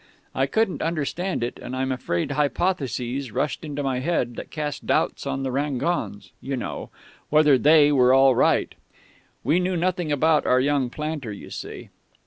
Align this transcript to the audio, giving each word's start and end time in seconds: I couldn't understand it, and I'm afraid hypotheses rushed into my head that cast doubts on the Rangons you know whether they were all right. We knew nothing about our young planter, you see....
I 0.33 0.47
couldn't 0.47 0.81
understand 0.81 1.43
it, 1.43 1.59
and 1.61 1.75
I'm 1.75 1.91
afraid 1.91 2.31
hypotheses 2.31 3.31
rushed 3.31 3.63
into 3.63 3.83
my 3.83 3.99
head 3.99 4.35
that 4.35 4.49
cast 4.49 4.87
doubts 4.87 5.27
on 5.27 5.43
the 5.43 5.51
Rangons 5.51 6.31
you 6.41 6.57
know 6.57 6.89
whether 7.29 7.55
they 7.55 7.91
were 7.91 8.11
all 8.11 8.33
right. 8.33 8.73
We 9.43 9.59
knew 9.59 9.77
nothing 9.77 10.11
about 10.11 10.47
our 10.47 10.59
young 10.59 10.89
planter, 10.89 11.31
you 11.31 11.51
see.... 11.51 11.89